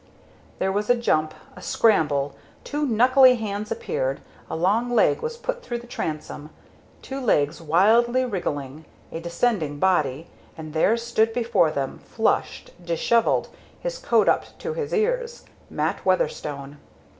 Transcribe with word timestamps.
There 0.57 0.71
was 0.71 0.89
a 0.89 0.95
jump, 0.95 1.35
a 1.55 1.61
scramble, 1.61 2.33
two 2.63 2.87
knuckly 2.87 3.35
hands 3.35 3.71
appeared, 3.71 4.19
a 4.49 4.55
long 4.55 4.89
leg 4.89 5.21
was 5.21 5.37
put 5.37 5.61
through 5.61 5.77
the 5.77 5.85
transom, 5.85 6.49
two 7.03 7.19
legs 7.21 7.61
wildly 7.61 8.25
wriggling, 8.25 8.85
a 9.11 9.19
descending 9.19 9.77
body, 9.77 10.25
and 10.57 10.73
there 10.73 10.97
stood 10.97 11.33
before 11.33 11.69
them, 11.69 11.99
flushed, 11.99 12.71
dishevelled, 12.83 13.49
his 13.79 13.99
coat 13.99 14.27
up 14.27 14.57
to 14.57 14.73
his 14.73 14.91
ears 14.91 15.45
Mat 15.69 16.03
Weatherstone. 16.03 16.79